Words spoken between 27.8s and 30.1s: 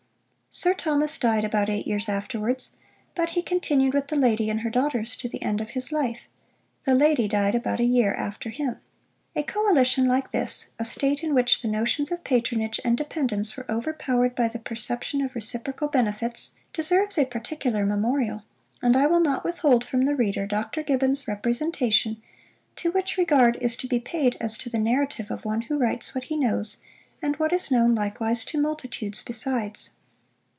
likewise to multitudes besides.